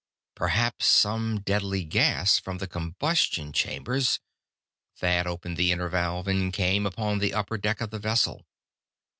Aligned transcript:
Perhaps 0.33 0.87
some 0.87 1.41
deadly 1.41 1.83
gas, 1.83 2.39
from 2.39 2.57
the 2.57 2.65
combustion 2.67 3.53
chambers.... 3.53 4.19
Thad 4.97 5.27
opened 5.27 5.57
the 5.57 5.71
inner 5.71 5.89
valve, 5.89 6.27
and 6.27 6.51
came 6.51 6.87
upon 6.87 7.19
the 7.19 7.35
upper 7.35 7.59
deck 7.59 7.81
of 7.81 7.91
the 7.91 7.99
vessel. 7.99 8.47